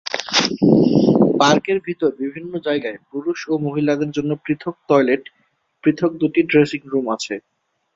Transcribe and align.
পার্কের 1.39 1.77
ভিতর 1.87 2.11
বিভিন্ন 2.23 2.53
জায়গায় 2.67 2.99
পুরুষ 3.09 3.39
ও 3.47 3.53
মহিলাদের 3.65 4.09
জন্য 4.11 4.31
পৃথক 4.45 4.75
টয়লেট, 4.89 5.23
পৃথক 5.83 6.11
দুটি 6.21 6.41
ড্রেসিং 6.51 6.81
রুম 6.85 7.05
আছে। 7.15 7.35